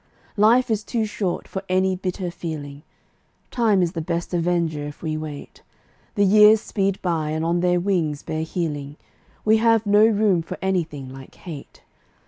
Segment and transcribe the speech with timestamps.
[0.37, 2.81] Life is too short for any bitter feeling;
[3.51, 5.61] Time is the best avenger if we wait;
[6.15, 8.97] The years speed by, and on their wings bear healing;
[9.45, 11.83] We have no room for anything like hate.